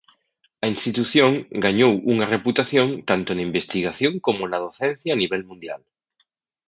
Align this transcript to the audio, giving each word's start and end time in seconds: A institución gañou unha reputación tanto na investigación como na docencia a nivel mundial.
A 0.63 0.65
institución 0.73 1.31
gañou 1.65 1.93
unha 2.13 2.29
reputación 2.35 2.87
tanto 3.09 3.29
na 3.33 3.45
investigación 3.49 4.13
como 4.25 4.41
na 4.47 4.61
docencia 4.65 5.09
a 5.13 5.19
nivel 5.23 5.41
mundial. 5.49 5.81